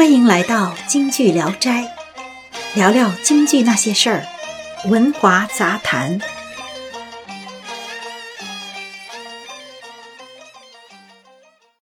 [0.00, 1.86] 欢迎来到京剧聊斋，
[2.74, 4.24] 聊聊京剧那些事儿，
[4.88, 6.18] 文华杂谈。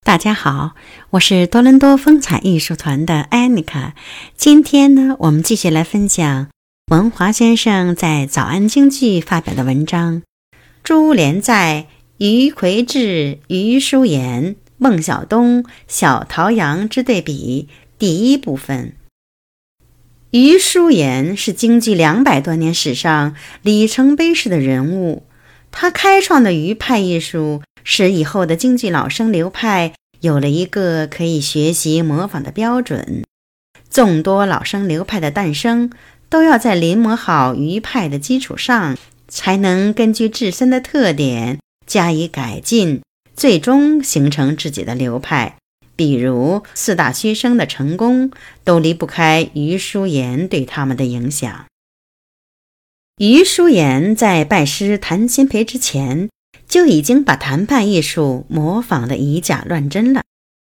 [0.02, 0.72] 大家好，
[1.10, 3.94] 我是多伦多风采艺术团的艾妮卡。
[4.36, 6.48] 今天呢，我们继续来分享
[6.90, 10.22] 文华先生在《早安京剧》发表的文章
[10.82, 11.86] 《珠帘在》。
[12.18, 18.92] 于魁智、于淑妍、孟小冬、小陶阳之对比，第一部分。
[20.30, 25.24] 于淑妍是京剧两百多年史上里程碑式的人物，
[25.70, 33.24] 他开创的余派艺术，使以后的京剧老生流派有了一个可以学习模仿的标准。
[33.90, 35.90] 众多老生流派的诞生，
[36.28, 41.58] 都要在临摹好余派的基础上，才能根据自身的特点。
[41.86, 43.00] 加以改进，
[43.34, 45.56] 最终形成自己的流派。
[45.98, 48.30] 比如四大须生的成功，
[48.62, 51.66] 都离不开余淑妍对他们的影响。
[53.16, 56.30] 余淑妍在拜师谭鑫培之前，
[56.68, 60.22] 就已经把谈判艺术模仿的以假乱真了。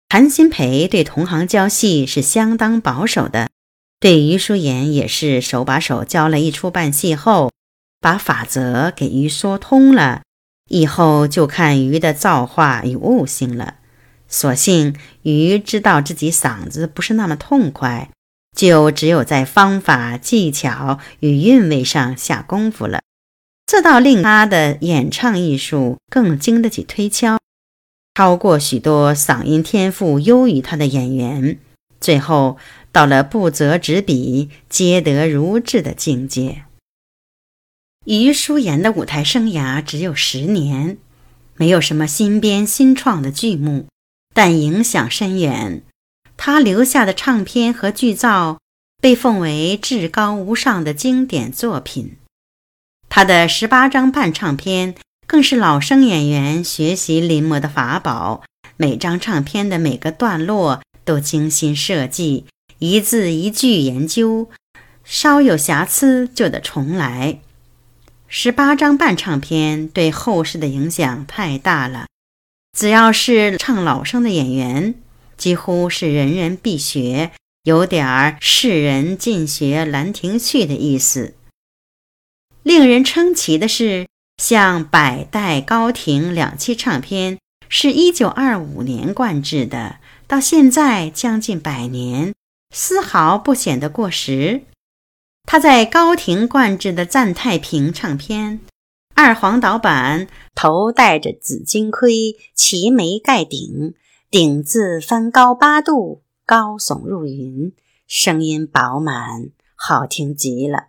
[0.08, 3.50] 谭鑫培对同行教戏是相当保守的，
[4.00, 7.52] 对余淑妍也是手把手教了一出半戏后，
[8.00, 10.22] 把法则给于说通了。
[10.70, 13.74] 以后就看鱼的造化与悟性了。
[14.30, 18.08] 所幸鱼知道自己嗓子不是那么痛快，
[18.56, 23.00] 就只有在方法、技巧与韵味上下功夫了。
[23.66, 27.38] 这倒令他的演唱艺术更经得起推敲，
[28.14, 31.58] 超过许多嗓音天赋优于他的演员。
[32.00, 32.56] 最后
[32.90, 36.62] 到了不择纸笔皆得如志的境界。
[38.06, 40.96] 余淑妍的舞台生涯只有十年，
[41.56, 43.86] 没有什么新编新创的剧目，
[44.34, 45.82] 但影响深远。
[46.36, 48.58] 他留下的唱片和剧照
[49.02, 52.16] 被奉为至高无上的经典作品。
[53.08, 54.94] 他的十八张半唱片
[55.26, 58.42] 更是老生演员学习临摹的法宝，
[58.76, 62.46] 每张唱片的每个段落都精心设计，
[62.78, 64.48] 一字一句研究，
[65.04, 67.40] 稍有瑕疵就得重来。
[68.28, 72.06] 十八张半唱片对后世的影响太大了，
[72.76, 74.94] 只要是唱老生的演员，
[75.36, 77.32] 几乎是人人必学，
[77.64, 81.34] 有点儿世人尽学《兰亭序》的意思。
[82.62, 87.38] 令人称奇的是，像百代高亭两期唱片
[87.68, 92.34] 是一九二五年灌制的，到现在将近百年，
[92.74, 94.62] 丝毫不显得过时。
[95.44, 98.60] 他在高亭灌制的《赞太平》唱片，
[99.22, 103.92] 二黄导板，头戴着紫金盔，齐眉盖顶，
[104.30, 107.74] 顶字翻高八度，高耸入云，
[108.06, 110.84] 声音饱满，好听极了。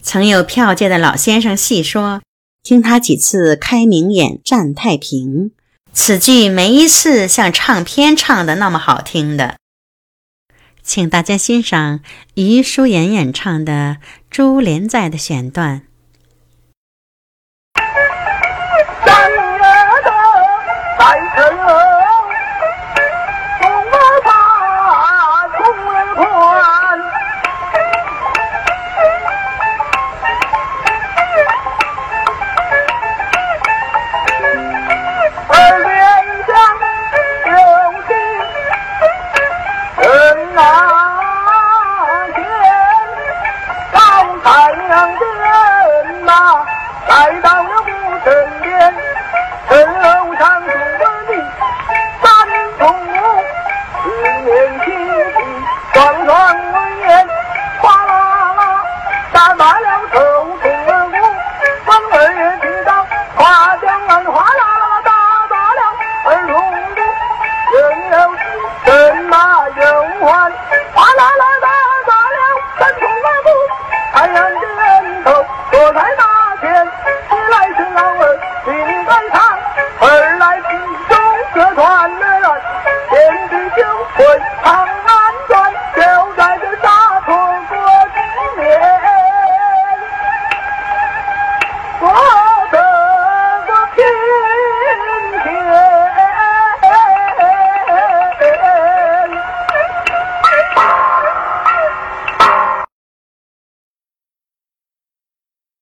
[0.00, 2.22] 曾有票界的老先生细说，
[2.62, 5.46] 听他几次开明演《战太平》，
[5.92, 9.56] 此剧没一次像唱片唱的那么好听的。
[10.84, 11.98] 请大家欣赏
[12.34, 13.96] 余淑妍演唱的
[14.30, 15.88] 《珠帘在》的选段。
[21.12, 21.61] I tell you.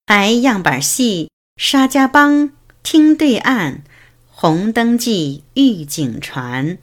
[0.07, 2.53] 排样板戏，沙家浜
[2.83, 3.83] 听对岸，
[4.29, 6.79] 红灯记，玉井船，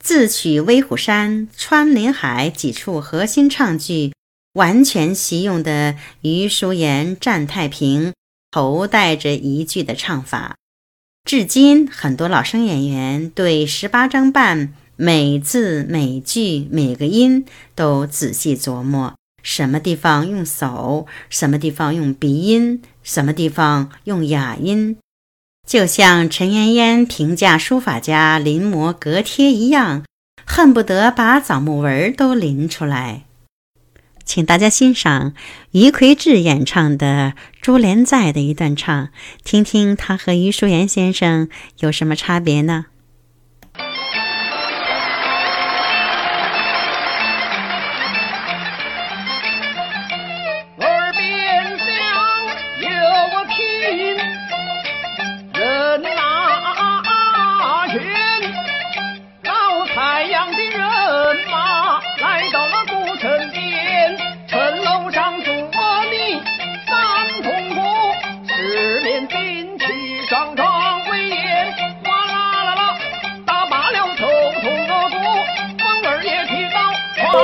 [0.00, 4.12] 自取威虎山，穿林海几处核心唱句，
[4.54, 8.10] 完全习用的余叔岩《战太平》
[8.50, 10.56] 头带着一句的唱法。
[11.24, 17.44] 至今，很多老生演员对十八张半每字每句每个音
[17.74, 24.96] 都仔细琢磨，什么地方用手，什么地方用鼻音，什么地方用哑音，
[25.68, 30.02] 就像陈妍妍评价书法家临摹格帖一样，
[30.46, 33.24] 恨不得把枣木纹都临出来。
[34.24, 35.34] 请大家欣赏
[35.72, 39.10] 于魁智演唱的《珠帘寨》的一段唱，
[39.44, 41.50] 听听他和余淑妍先生
[41.80, 42.86] 有什么差别呢？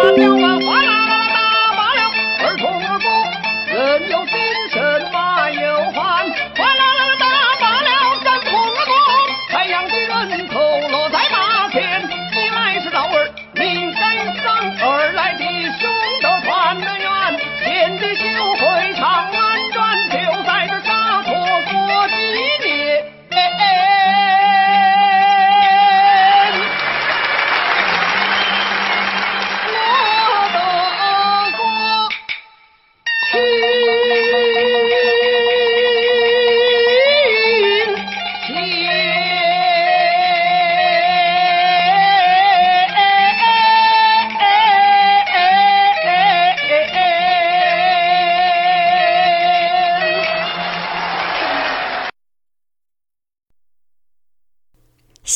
[0.06, 0.33] আমি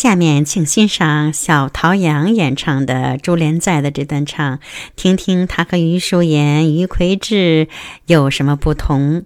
[0.01, 4.61] 下面，请欣赏小陶阳演唱的《朱连在》的这段唱，
[4.95, 7.67] 听听他和于淑妍、于魁智
[8.07, 9.25] 有什么不同。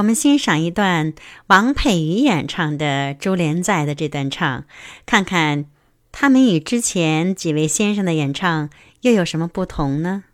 [0.00, 1.12] 我们欣赏一段
[1.48, 4.64] 王佩瑜演唱的《朱连在》的这段唱，
[5.04, 5.66] 看看
[6.10, 8.70] 他们与之前几位先生的演唱
[9.02, 10.24] 又有什么不同呢？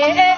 [0.00, 0.35] pie.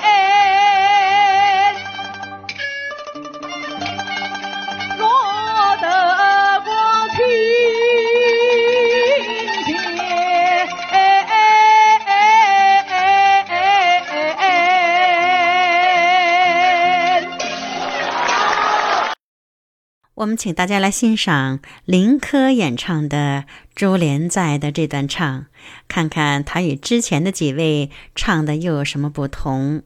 [20.18, 23.44] 我们请大家来欣赏林科演唱的
[23.76, 25.46] 《珠帘在》的这段唱，
[25.86, 29.84] 看看他与之前的几位唱的又有什么不同。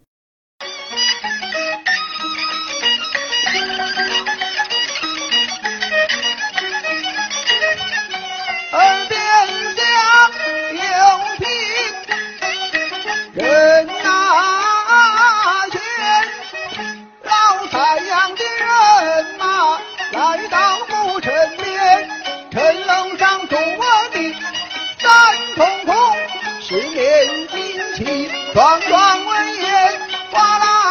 [26.73, 27.61] 十年兵
[27.95, 30.01] 器壮壮威严，
[30.31, 30.82] 哗啦。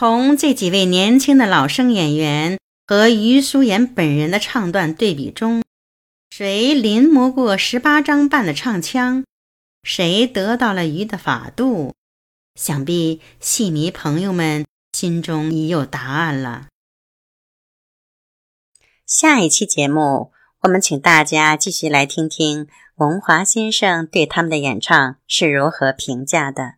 [0.00, 5.64] 从这几位年轻的老生演员和于淑妍本人的唱段对比中，
[6.30, 9.24] 谁临摹过十八张半的唱腔，
[9.82, 11.96] 谁得到了鱼的法度？
[12.54, 16.68] 想必戏迷朋友们心中已有答案了。
[19.04, 26.77] 下一期节目，我们请大家继续来听听文华先生对他们的演唱是如何评价的。